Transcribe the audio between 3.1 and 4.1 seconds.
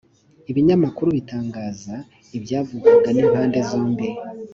n’impande zombi